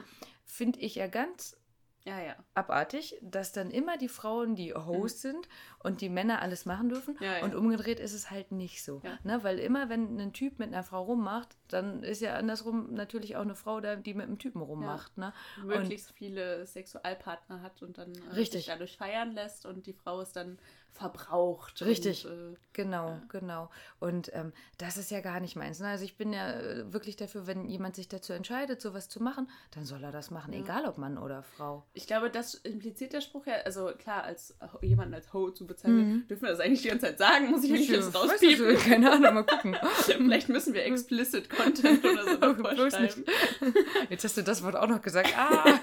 [0.52, 1.58] Finde ich ja ganz
[2.04, 2.36] ja, ja.
[2.56, 5.30] abartig, dass dann immer die Frauen die Host mhm.
[5.30, 7.16] sind und die Männer alles machen dürfen.
[7.22, 7.44] Ja.
[7.44, 9.02] Und umgedreht ist es halt nicht so.
[9.04, 9.18] Ja.
[9.24, 9.44] Ne?
[9.44, 13.42] Weil immer, wenn ein Typ mit einer Frau rummacht, dann ist ja andersrum natürlich auch
[13.42, 15.18] eine Frau da, die mit einem Typen rummacht.
[15.18, 15.34] Ne?
[15.64, 20.22] Möglichst und viele Sexualpartner hat und dann äh, sich dadurch feiern lässt und die Frau
[20.22, 20.58] ist dann
[20.94, 21.82] verbraucht.
[21.82, 23.22] Richtig, und, äh, genau, ja.
[23.30, 23.70] genau.
[24.00, 25.80] Und ähm, das ist ja gar nicht meins.
[25.80, 25.88] Ne?
[25.88, 29.50] Also ich bin ja äh, wirklich dafür, wenn jemand sich dazu entscheidet, sowas zu machen,
[29.72, 30.60] dann soll er das machen, ja.
[30.60, 31.86] egal ob Mann oder Frau.
[31.94, 36.10] Ich glaube, das impliziert der Spruch ja, also klar, als jemanden als Ho zu bezeichnen,
[36.10, 36.28] mhm.
[36.28, 38.78] dürfen wir das eigentlich die ganze Zeit sagen, muss ich eigentlich jetzt rauspiepen?
[38.78, 39.78] Keine Ahnung, mal gucken.
[40.04, 43.26] Vielleicht müssen wir explicit Content oder so noch vorschreiben.
[44.10, 45.34] Jetzt hast du das Wort auch noch gesagt.
[45.38, 45.80] Ah!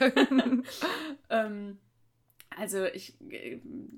[1.30, 1.78] ähm,
[2.56, 3.14] also ich,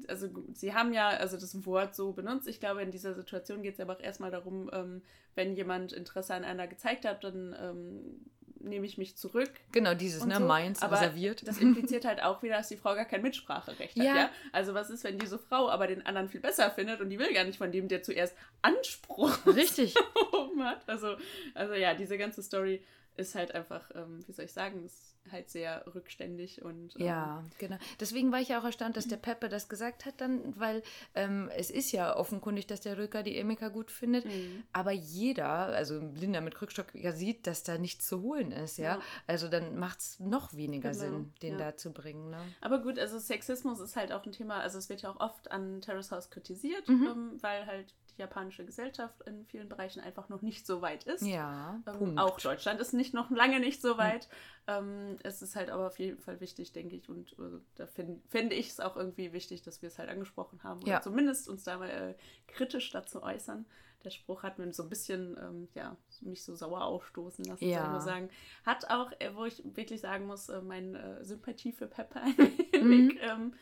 [0.06, 2.48] also sie haben ja also das Wort so benutzt.
[2.48, 5.02] Ich glaube, in dieser Situation geht es aber auch erstmal darum, ähm,
[5.34, 8.20] wenn jemand Interesse an einer gezeigt hat, dann ähm,
[8.60, 9.50] nehme ich mich zurück.
[9.72, 10.44] Genau, dieses, ne, so.
[10.44, 11.46] meins, aber reserviert.
[11.46, 14.04] Das impliziert halt auch wieder, dass die Frau gar kein Mitspracherecht ja.
[14.04, 14.30] hat, ja?
[14.52, 17.32] Also was ist, wenn diese Frau aber den anderen viel besser findet und die will
[17.32, 19.94] gar nicht von dem, der zuerst Anspruch Richtig.
[20.58, 20.88] hat.
[20.88, 21.16] Also,
[21.54, 22.82] also ja, diese ganze Story
[23.16, 26.98] ist halt einfach, ähm, wie soll ich sagen, ist halt sehr rückständig und.
[26.98, 27.76] Ähm, ja, genau.
[27.98, 30.82] Deswegen war ich ja auch erstaunt, dass der Peppe das gesagt hat, dann, weil
[31.14, 34.64] ähm, es ist ja offenkundig, dass der Rücker die Emika gut findet, mhm.
[34.72, 38.96] aber jeder, also Linda mit Krückstock, ja sieht, dass da nichts zu holen ist, ja.
[38.96, 39.02] ja.
[39.26, 41.00] Also dann macht es noch weniger genau.
[41.02, 41.70] Sinn, den ja.
[41.70, 42.30] da zu bringen.
[42.30, 42.40] Ne?
[42.60, 45.50] Aber gut, also Sexismus ist halt auch ein Thema, also es wird ja auch oft
[45.50, 47.06] an Terrace House kritisiert, mhm.
[47.06, 51.26] ähm, weil halt japanische Gesellschaft in vielen Bereichen einfach noch nicht so weit ist.
[51.26, 54.28] Ja, ähm, auch Deutschland ist nicht noch lange nicht so weit.
[54.68, 54.72] Mhm.
[54.72, 58.20] Ähm, es ist halt aber auf jeden Fall wichtig, denke ich, und äh, da finde
[58.28, 60.80] find ich es auch irgendwie wichtig, dass wir es halt angesprochen haben.
[60.82, 60.96] Ja.
[60.96, 62.14] Oder zumindest uns da mal äh,
[62.46, 63.66] kritisch dazu äußern.
[64.04, 67.86] Der Spruch hat mir so ein bisschen, ähm, ja, mich so sauer aufstoßen lassen, ja.
[67.86, 68.30] soll ich sagen.
[68.64, 72.36] Hat auch, äh, wo ich wirklich sagen muss, äh, meine äh, Sympathie für Pepper ein
[72.72, 73.52] wenig mhm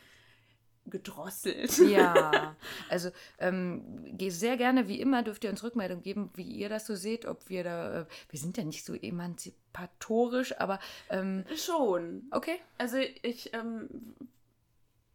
[0.89, 1.77] gedrosselt.
[1.79, 2.55] Ja,
[2.89, 3.83] also ähm,
[4.29, 7.49] sehr gerne, wie immer, dürft ihr uns Rückmeldung geben, wie ihr das so seht, ob
[7.49, 12.27] wir da, äh, wir sind ja nicht so emanzipatorisch, aber ähm, schon.
[12.31, 12.59] Okay.
[12.77, 13.89] Also ich ähm,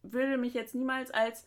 [0.03, 1.47] würde mich jetzt niemals als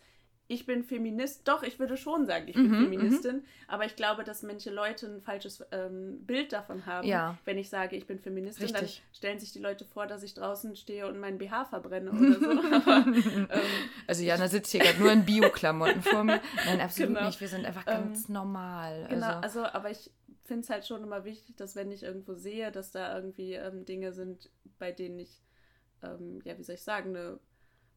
[0.49, 1.47] ich bin Feminist.
[1.47, 3.37] Doch, ich würde schon sagen, ich bin mhm, Feministin.
[3.37, 3.45] Mhm.
[3.67, 7.05] Aber ich glaube, dass manche Leute ein falsches ähm, Bild davon haben.
[7.05, 7.37] Ja.
[7.43, 9.01] Wenn ich sage, ich bin Feministin, Richtig.
[9.03, 12.39] dann stellen sich die Leute vor, dass ich draußen stehe und meinen BH verbrenne oder
[12.39, 12.49] so.
[12.75, 13.47] Aber, ähm,
[14.07, 16.39] also Jana sitzt hier gerade nur in Bio-Klamotten vor mir.
[16.65, 17.27] Nein, absolut genau.
[17.27, 17.41] nicht.
[17.41, 19.07] Wir sind einfach ganz ähm, normal.
[19.09, 20.11] Genau, also, also aber ich
[20.45, 23.83] finde es halt schon immer wichtig, dass wenn ich irgendwo sehe, dass da irgendwie ähm,
[23.83, 25.41] Dinge sind, bei denen ich,
[26.01, 27.39] ähm, ja, wie soll ich sagen, eine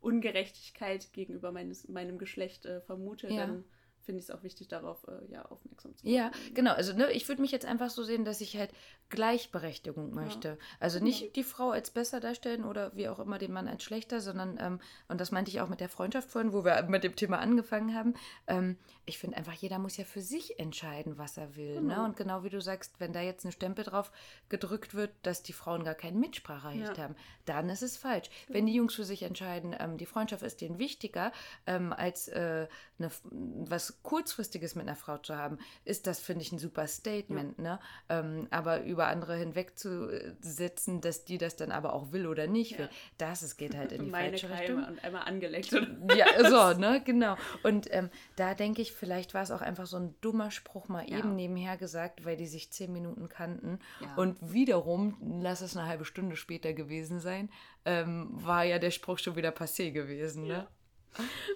[0.01, 3.47] Ungerechtigkeit gegenüber meines, meinem Geschlecht äh, vermute, ja.
[3.47, 3.65] dann
[4.11, 6.17] finde ich es auch wichtig, darauf äh, ja, aufmerksam zu machen.
[6.17, 6.73] Ja, genau.
[6.73, 8.71] Also ne, ich würde mich jetzt einfach so sehen, dass ich halt
[9.09, 10.49] Gleichberechtigung möchte.
[10.49, 10.57] Ja.
[10.81, 14.21] Also nicht die Frau als besser darstellen oder wie auch immer den Mann als schlechter,
[14.21, 17.15] sondern, ähm, und das meinte ich auch mit der Freundschaft vorhin, wo wir mit dem
[17.15, 18.15] Thema angefangen haben,
[18.49, 21.75] ähm, ich finde einfach, jeder muss ja für sich entscheiden, was er will.
[21.75, 21.81] Ne?
[21.81, 21.97] Genau.
[21.97, 22.05] Ne?
[22.05, 24.13] Und genau wie du sagst, wenn da jetzt eine Stempel drauf
[24.49, 27.05] gedrückt wird, dass die Frauen gar kein Mitspracherecht ja.
[27.05, 28.29] haben, dann ist es falsch.
[28.47, 28.59] Genau.
[28.59, 31.33] Wenn die Jungs für sich entscheiden, ähm, die Freundschaft ist denen wichtiger
[31.67, 32.69] ähm, als äh,
[32.99, 37.59] eine, was Kurzfristiges mit einer Frau zu haben, ist das, finde ich, ein super Statement.
[37.59, 37.65] Ja.
[37.65, 37.81] Ne?
[38.09, 42.87] Ähm, aber über andere hinwegzusetzen, dass die das dann aber auch will oder nicht will,
[42.87, 42.97] ja.
[43.19, 44.85] das es geht halt in die Meine falsche Keime Richtung.
[44.85, 45.73] und einmal angeleckt.
[45.73, 47.37] ja, so, ne, genau.
[47.63, 51.09] Und ähm, da denke ich, vielleicht war es auch einfach so ein dummer Spruch mal
[51.09, 51.19] ja.
[51.19, 53.79] eben nebenher gesagt, weil die sich zehn Minuten kannten.
[54.17, 57.51] Und wiederum, lass es eine halbe Stunde später gewesen sein,
[57.85, 60.47] ähm, war ja der Spruch schon wieder passé gewesen.
[60.47, 60.67] Ne?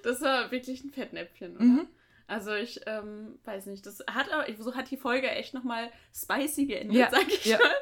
[0.02, 1.64] Das war wirklich ein Fettnäpfchen, oder?
[1.64, 1.88] Mhm.
[2.26, 6.66] Also ich ähm, weiß nicht, das hat aber, so hat die Folge echt nochmal spicy
[6.66, 7.58] geendet, ja, sag ich ja.
[7.58, 7.74] mal.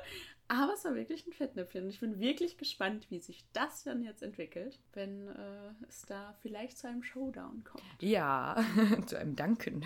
[0.48, 1.88] Aber es war wirklich ein Fettnäpfchen.
[1.88, 6.76] Ich bin wirklich gespannt, wie sich das dann jetzt entwickelt, wenn äh, es da vielleicht
[6.76, 7.84] zu einem Showdown kommt.
[8.00, 8.62] Ja,
[9.06, 9.82] zu einem Danken.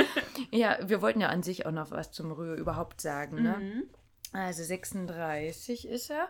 [0.50, 3.42] ja, wir wollten ja an sich auch noch was zum Rühe überhaupt sagen.
[3.42, 3.56] Ne?
[3.58, 3.82] Mhm.
[4.32, 6.28] Also 36 ist er.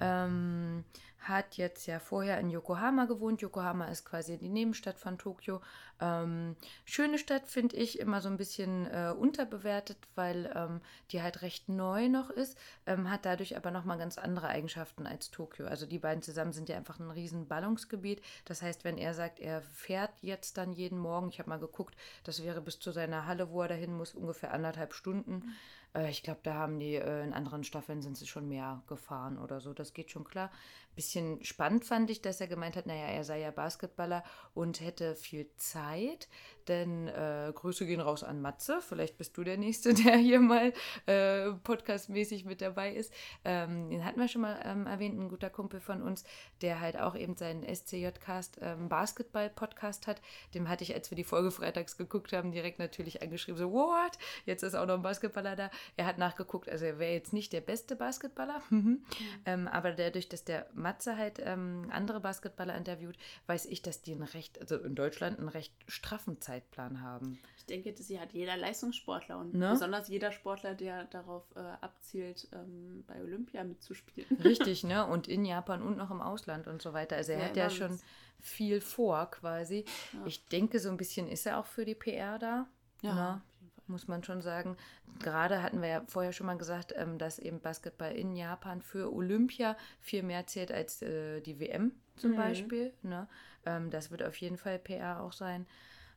[0.00, 0.84] Ähm,
[1.28, 3.42] hat jetzt ja vorher in Yokohama gewohnt.
[3.42, 5.60] Yokohama ist quasi die Nebenstadt von Tokio.
[6.00, 10.80] Ähm, schöne Stadt finde ich immer so ein bisschen äh, unterbewertet, weil ähm,
[11.10, 15.30] die halt recht neu noch ist, ähm, hat dadurch aber nochmal ganz andere Eigenschaften als
[15.30, 15.66] Tokio.
[15.66, 18.20] Also die beiden zusammen sind ja einfach ein riesen Ballungsgebiet.
[18.44, 21.96] Das heißt, wenn er sagt, er fährt jetzt dann jeden Morgen, ich habe mal geguckt,
[22.24, 25.32] das wäre bis zu seiner Halle, wo er dahin muss, ungefähr anderthalb Stunden.
[25.32, 25.52] Mhm
[25.94, 29.38] äh, ich glaube, da haben die äh, in anderen Staffeln sind sie schon mehr gefahren
[29.38, 29.72] oder so.
[29.72, 30.50] Das geht schon klar
[30.96, 35.14] bisschen spannend fand ich, dass er gemeint hat, naja, er sei ja Basketballer und hätte
[35.14, 35.85] viel Zeit.
[35.86, 36.28] Zeit
[36.68, 38.80] Denn äh, Grüße gehen raus an Matze.
[38.80, 40.72] Vielleicht bist du der Nächste, der hier mal
[41.06, 43.12] äh, podcastmäßig mit dabei ist.
[43.44, 46.24] Ähm, den hatten wir schon mal ähm, erwähnt, ein guter Kumpel von uns,
[46.62, 50.20] der halt auch eben seinen SCJ-Cast ähm, Basketball-Podcast hat.
[50.54, 54.18] Dem hatte ich, als wir die Folge freitags geguckt haben, direkt natürlich angeschrieben, so, what?
[54.44, 55.70] Jetzt ist auch noch ein Basketballer da.
[55.96, 59.04] Er hat nachgeguckt, also er wäre jetzt nicht der beste Basketballer, mhm.
[59.44, 64.12] ähm, aber dadurch, dass der Matze halt ähm, andere Basketballer interviewt, weiß ich, dass die
[64.12, 67.38] einen recht, also in Deutschland einen recht straffen Zeitplan haben.
[67.56, 69.70] Ich denke, sie hat jeder Leistungssportler und ne?
[69.70, 74.28] besonders jeder Sportler, der darauf äh, abzielt, ähm, bei Olympia mitzuspielen.
[74.44, 75.06] Richtig, ne?
[75.06, 77.16] Und in Japan und noch im Ausland und so weiter.
[77.16, 77.98] Also er ja, hat ja schon
[78.40, 79.84] viel vor quasi.
[80.12, 80.26] Ja.
[80.26, 82.66] Ich denke, so ein bisschen ist er auch für die PR da.
[83.02, 83.14] Ja.
[83.14, 83.42] Ne?
[83.88, 84.76] muss man schon sagen.
[85.20, 89.14] Gerade hatten wir ja vorher schon mal gesagt, ähm, dass eben Basketball in Japan für
[89.14, 92.36] Olympia viel mehr zählt als äh, die WM zum mhm.
[92.36, 92.92] Beispiel.
[93.02, 93.28] Ne?
[93.64, 95.66] Ähm, das wird auf jeden Fall PR auch sein.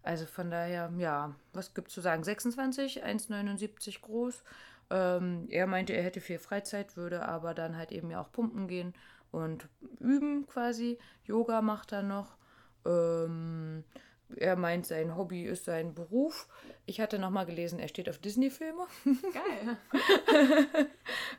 [0.10, 2.24] Also von daher, ja, was gibt es zu sagen?
[2.24, 4.44] 26, 1,79 groß.
[4.90, 8.68] Ähm, er meinte, er hätte viel Freizeit, würde aber dann halt eben ja auch pumpen
[8.68, 8.96] gehen
[9.32, 9.70] und
[10.00, 10.98] üben quasi.
[11.26, 12.38] Yoga macht er noch.
[12.88, 13.84] Ähm,
[14.36, 16.48] er meint, sein Hobby ist sein Beruf.
[16.88, 18.88] Ich hatte nochmal gelesen, er steht auf Disney-Filme.
[19.06, 19.78] Geil.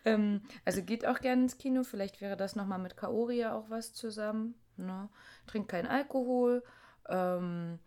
[0.05, 1.83] ähm, also geht auch gerne ins Kino.
[1.83, 4.55] Vielleicht wäre das nochmal mit Kaoria auch was zusammen.
[4.77, 5.09] Ne?
[5.49, 6.63] Trinkt keinen Alkohol.
[7.09, 7.81] Ähm,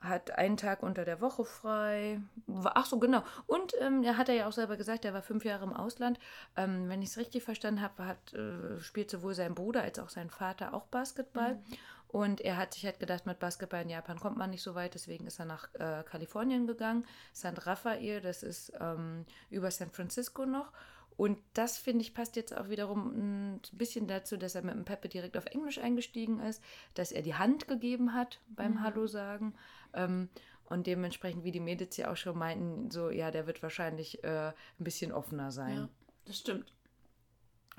[0.00, 2.20] hat einen Tag unter der Woche frei.
[2.64, 3.22] Ach so, genau.
[3.46, 6.18] Und ähm, er hat ja auch selber gesagt, er war fünf Jahre im Ausland.
[6.56, 10.08] Ähm, wenn ich es richtig verstanden habe, hat, äh, spielt sowohl sein Bruder als auch
[10.08, 11.54] sein Vater auch Basketball.
[11.54, 11.76] Mhm.
[12.08, 14.94] Und er hat sich halt gedacht, mit Basketball in Japan kommt man nicht so weit,
[14.94, 17.06] deswegen ist er nach äh, Kalifornien gegangen.
[17.32, 20.72] San Rafael, das ist ähm, über San Francisco noch.
[21.20, 24.86] Und das, finde ich, passt jetzt auch wiederum ein bisschen dazu, dass er mit dem
[24.86, 26.62] Peppe direkt auf Englisch eingestiegen ist,
[26.94, 28.82] dass er die Hand gegeben hat beim mhm.
[28.82, 29.54] Hallo sagen.
[29.94, 30.28] Ähm,
[30.64, 34.48] und dementsprechend, wie die Mädels ja auch schon meinten, so, ja, der wird wahrscheinlich äh,
[34.48, 35.76] ein bisschen offener sein.
[35.76, 35.88] Ja,
[36.26, 36.72] das stimmt.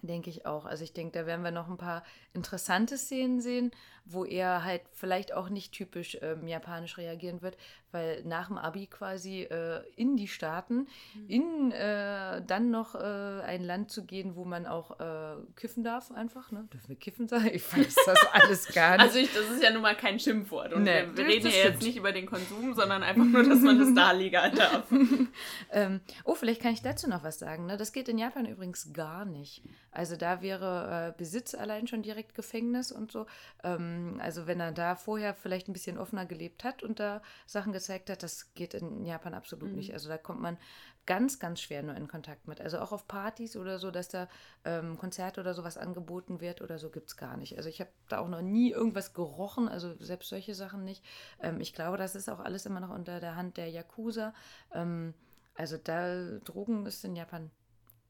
[0.02, 0.65] Denke ich auch.
[0.65, 3.71] Also ich denke, da werden wir noch ein paar interessante Szenen sehen,
[4.04, 7.56] wo er halt vielleicht auch nicht typisch ähm, japanisch reagieren wird,
[7.91, 11.27] weil nach dem Abi quasi äh, in die Staaten, mhm.
[11.27, 16.12] in äh, dann noch äh, ein Land zu gehen, wo man auch äh, kiffen darf,
[16.12, 16.51] einfach.
[16.51, 16.67] Ne?
[16.73, 17.49] Dürfen wir kiffen sagen?
[17.54, 19.01] Ich weiß das alles gar nicht.
[19.01, 20.73] Also ich, das ist ja nun mal kein Schimpfwort.
[20.73, 23.60] Und nee, wir, wir reden ja jetzt nicht über den Konsum, sondern einfach nur, dass
[23.62, 24.86] man das da legal darf.
[25.71, 27.65] ähm, oh, vielleicht kann ich dazu noch was sagen.
[27.65, 27.77] Ne?
[27.77, 29.63] Das geht in Japan übrigens gar nicht.
[29.91, 33.25] Also da wäre äh, Besitz allein schon direkt Gefängnis und so.
[33.63, 37.73] Ähm, also wenn er da vorher vielleicht ein bisschen offener gelebt hat und da Sachen
[37.82, 39.76] gezeigt hat, das geht in Japan absolut mhm.
[39.76, 39.94] nicht.
[39.94, 40.58] Also da kommt man
[41.06, 42.62] ganz, ganz schwer nur in Kontakt mit.
[42.62, 44.28] Also auch auf Partys oder so, dass da
[44.65, 47.58] ähm, Konzerte oder sowas angeboten wird oder so, gibt es gar nicht.
[47.58, 51.04] Also ich habe da auch noch nie irgendwas gerochen, also selbst solche Sachen nicht.
[51.41, 54.34] Ähm, ich glaube, das ist auch alles immer noch unter der Hand der Yakuza.
[54.74, 55.13] Ähm,
[55.56, 57.50] also da Drogen ist in Japan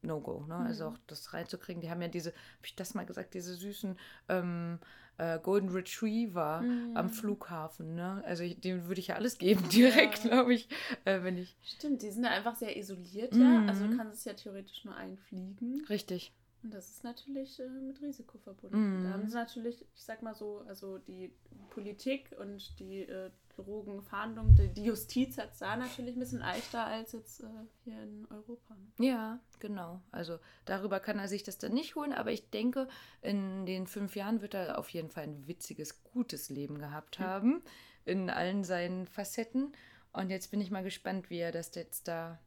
[0.02, 0.44] No-Go.
[0.46, 0.54] Ne?
[0.54, 0.66] Also mhm.
[0.66, 1.80] Also auch das reinzukriegen.
[1.80, 3.96] Die haben ja diese, habe ich das mal gesagt, diese süßen
[4.28, 4.78] ähm,
[5.18, 6.96] äh, Golden Retriever mhm.
[6.96, 7.94] am Flughafen.
[7.94, 8.22] Ne?
[8.26, 10.30] Also ich, dem würde ich ja alles geben, direkt, ja.
[10.30, 10.68] glaube ich,
[11.04, 11.56] äh, wenn ich.
[11.62, 13.60] Stimmt, die sind ja einfach sehr isoliert, ja.
[13.60, 13.68] Mhm.
[13.68, 15.84] Also du kannst es ja theoretisch nur einfliegen.
[15.88, 16.32] Richtig.
[16.62, 19.04] Und das ist natürlich äh, mit Risiko verbunden.
[19.04, 21.32] Da haben sie natürlich, ich sag mal so, also die
[21.70, 26.86] Politik und die äh, Drogenfahndung, die, die, Justiz hat es da natürlich ein bisschen leichter
[26.86, 27.46] als jetzt äh,
[27.84, 28.74] hier in Europa.
[28.74, 29.06] Ne?
[29.06, 30.00] Ja, genau.
[30.10, 32.88] Also darüber kann er sich das dann nicht holen, aber ich denke,
[33.20, 37.26] in den fünf Jahren wird er auf jeden Fall ein witziges, gutes Leben gehabt hm.
[37.26, 37.62] haben, mhm.
[38.04, 39.72] in allen seinen Facetten.
[40.12, 42.38] Und jetzt bin ich mal gespannt, wie er das jetzt da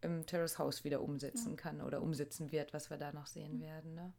[0.00, 3.62] im Terrace House wieder umsetzen kann oder umsetzen wird, was wir da noch sehen mhm.
[3.62, 3.94] werden.
[3.94, 4.12] Ne?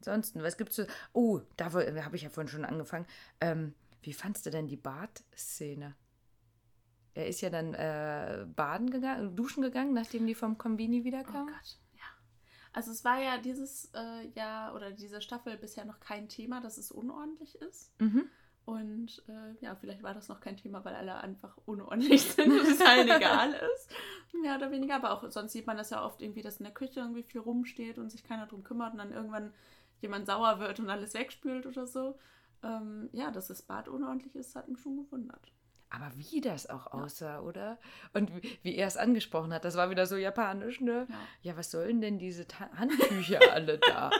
[0.00, 0.84] Ansonsten, was gibt's so?
[1.12, 3.06] Oh, da habe ich ja vorhin schon angefangen.
[3.40, 5.96] Ähm, wie fandst du denn die Bad-Szene?
[7.14, 11.48] Er ist ja dann äh, baden gegangen, duschen gegangen, nachdem die vom Kombini wiederkamen.
[11.48, 12.04] Oh Gott, ja.
[12.72, 16.78] Also es war ja dieses äh, Jahr oder diese Staffel bisher noch kein Thema, dass
[16.78, 17.90] es unordentlich ist.
[18.00, 18.28] Mhm.
[18.68, 22.68] Und äh, ja, vielleicht war das noch kein Thema, weil alle einfach unordentlich sind und
[22.68, 23.90] es allen egal ist.
[24.42, 24.96] Mehr oder weniger.
[24.96, 27.40] Aber auch sonst sieht man das ja oft irgendwie, dass in der Küche irgendwie viel
[27.40, 28.92] rumsteht und sich keiner drum kümmert.
[28.92, 29.54] Und dann irgendwann
[30.02, 32.18] jemand sauer wird und alles wegspült oder so.
[32.62, 35.52] Ähm, ja, dass das Bad unordentlich ist, hat mich schon gewundert.
[35.90, 37.78] Aber wie das auch aussah, oder?
[38.12, 41.06] Und wie, wie, er es angesprochen hat, das war wieder so japanisch, ne?
[41.08, 44.10] Ja, ja was sollen denn diese Ta Handtücher alle da?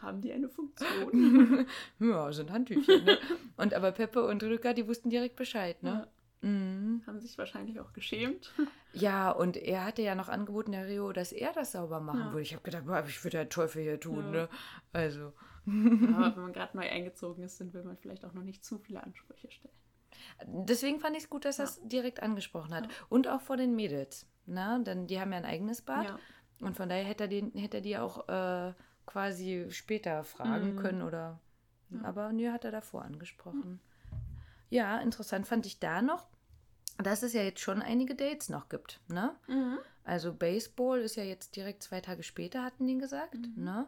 [0.00, 1.66] Haben die eine Funktion?
[2.00, 3.18] ja, sind Handtücher, ne?
[3.56, 6.08] Und aber Peppe und Rücker, die wussten direkt Bescheid, ne?
[6.42, 6.48] Ja.
[6.48, 7.02] Mhm.
[7.06, 8.52] Haben sich wahrscheinlich auch geschämt.
[8.94, 12.26] Ja, und er hatte ja noch angeboten, der Rio, dass er das sauber machen ja.
[12.26, 12.42] würde.
[12.42, 14.50] Ich habe gedacht, boah, ich würde ja Teufel hier tun, ne?
[14.92, 15.32] Also.
[15.66, 18.78] aber wenn man gerade neu eingezogen ist, dann will man vielleicht auch noch nicht zu
[18.78, 19.74] viele Ansprüche stellen.
[20.46, 22.86] Deswegen fand ich es gut, dass er es direkt angesprochen hat.
[22.86, 22.92] Ja.
[23.08, 24.26] Und auch vor den Mädels.
[24.46, 26.08] Na, denn die haben ja ein eigenes Bad.
[26.08, 26.18] Ja.
[26.60, 28.72] Und von daher hätte er, den, hätte er die auch äh,
[29.06, 30.78] quasi später fragen mhm.
[30.78, 31.40] können oder.
[32.02, 33.78] Aber nö, hat er davor angesprochen.
[34.70, 36.26] Ja, interessant fand ich da noch,
[36.96, 39.00] dass es ja jetzt schon einige Dates noch gibt.
[39.08, 39.36] Ne?
[39.46, 39.78] Mhm.
[40.02, 43.34] Also Baseball ist ja jetzt direkt zwei Tage später, hatten die gesagt.
[43.34, 43.64] Mhm.
[43.64, 43.86] Ne?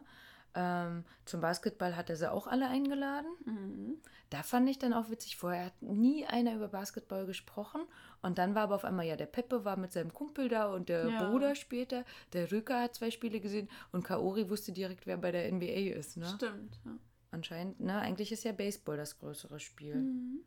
[0.55, 3.27] Ähm, zum Basketball hat er sie auch alle eingeladen.
[3.45, 3.97] Mhm.
[4.29, 7.81] Da fand ich dann auch witzig, vorher hat nie einer über Basketball gesprochen.
[8.21, 10.87] Und dann war aber auf einmal, ja, der Peppe war mit seinem Kumpel da und
[10.87, 11.29] der ja.
[11.29, 12.05] Bruder später.
[12.31, 16.15] Der Rücker hat zwei Spiele gesehen und Kaori wusste direkt, wer bei der NBA ist.
[16.15, 16.25] Ne?
[16.25, 16.91] Stimmt, ja.
[17.31, 17.99] Anscheinend, ne?
[17.99, 19.95] Eigentlich ist ja Baseball das größere Spiel.
[19.95, 20.39] Mhm.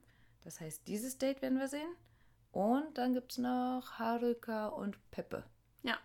[0.43, 1.91] Das heißt, dieses Date werden wir sehen.
[2.51, 5.45] Und dann gibt es noch Haruka und Peppe.
[5.83, 5.99] Ja.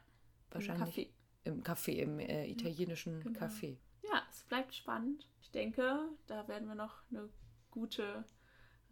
[0.52, 1.10] Wahrscheinlich.
[1.46, 1.64] Im Café.
[1.64, 3.40] Im Café, im äh, italienischen genau.
[3.40, 3.78] Café
[4.44, 5.28] es bleibt spannend.
[5.42, 7.30] Ich denke, da werden wir noch eine
[7.72, 8.26] gute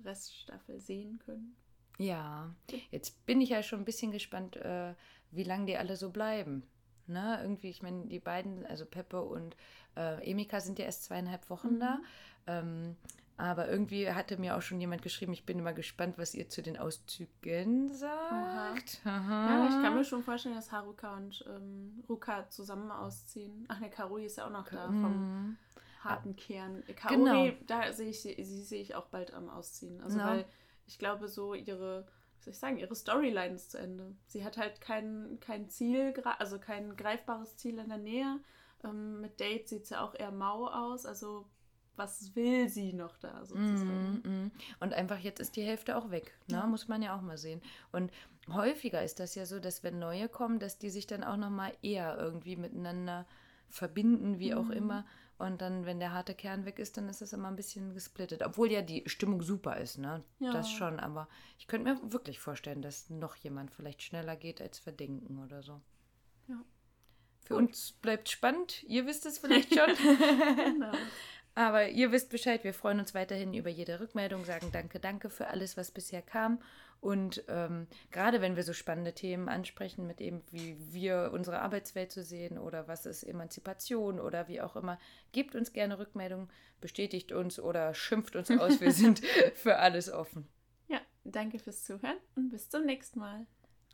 [0.04, 1.56] Reststaffel sehen können.
[1.98, 2.56] Ja,
[2.90, 4.96] jetzt bin ich ja schon ein bisschen gespannt, äh,
[5.30, 6.64] wie lange die alle so bleiben.
[7.06, 7.40] Ne?
[7.42, 9.56] Irgendwie, ich meine, die beiden, also Peppe und
[9.96, 11.80] äh, Emika sind ja erst zweieinhalb Wochen mhm.
[11.80, 12.00] da.
[12.48, 12.96] Ähm,
[13.42, 16.62] aber irgendwie hatte mir auch schon jemand geschrieben, ich bin immer gespannt, was ihr zu
[16.62, 19.02] den Auszügen sagt.
[19.04, 19.50] Aha.
[19.50, 23.66] Ja, ich kann mir schon vorstellen, dass Haruka und ähm, Ruka zusammen ausziehen.
[23.68, 25.58] Ach ne, Karui ist ja auch noch da vom mhm.
[26.04, 26.84] harten Kern.
[26.96, 27.52] Kaori, genau.
[27.66, 30.00] da sehe ich sie, sie sehe ich auch bald am Ausziehen.
[30.02, 30.24] Also no.
[30.24, 30.46] weil
[30.86, 34.14] ich glaube, so ihre, was soll ich sagen, ihre Storyline ist zu Ende.
[34.28, 38.40] Sie hat halt kein, kein Ziel, also kein greifbares Ziel in der Nähe.
[38.84, 41.08] Ähm, mit Date sieht sie ja auch eher mau aus.
[41.08, 41.48] Also
[41.96, 44.22] was will sie noch da sozusagen.
[44.24, 44.52] Mm, mm.
[44.80, 46.58] Und einfach jetzt ist die Hälfte auch weg, ne?
[46.58, 46.66] Ja.
[46.66, 47.62] muss man ja auch mal sehen.
[47.92, 48.12] Und
[48.50, 51.50] häufiger ist das ja so, dass wenn neue kommen, dass die sich dann auch noch
[51.50, 53.26] mal eher irgendwie miteinander
[53.70, 54.72] verbinden, wie auch mhm.
[54.72, 55.06] immer.
[55.38, 58.44] Und dann, wenn der harte Kern weg ist, dann ist es immer ein bisschen gesplittet.
[58.44, 60.24] Obwohl ja die Stimmung super ist, ne?
[60.40, 60.54] Ja.
[60.54, 61.00] Das schon.
[61.00, 61.28] Aber
[61.58, 65.64] ich könnte mir wirklich vorstellen, dass noch jemand vielleicht schneller geht, als wir denken oder
[65.64, 65.82] so.
[66.48, 66.64] Ja.
[67.44, 67.64] Für Gut.
[67.64, 68.84] uns bleibt spannend.
[68.84, 69.90] Ihr wisst es vielleicht schon.
[70.58, 70.92] genau.
[71.54, 75.48] Aber ihr wisst Bescheid, wir freuen uns weiterhin über jede Rückmeldung, sagen danke, danke für
[75.48, 76.60] alles, was bisher kam.
[77.02, 82.12] Und ähm, gerade wenn wir so spannende Themen ansprechen, mit eben, wie wir unsere Arbeitswelt
[82.12, 85.00] so sehen oder was ist Emanzipation oder wie auch immer,
[85.32, 88.80] gebt uns gerne Rückmeldungen, bestätigt uns oder schimpft uns aus.
[88.80, 89.20] Wir sind
[89.56, 90.48] für alles offen.
[90.90, 93.48] Ja, danke fürs Zuhören und bis zum nächsten Mal.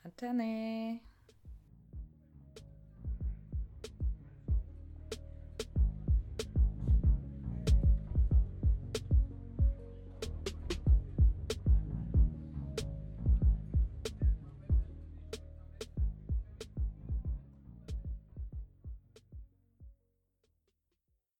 [0.03, 0.99] Antenne.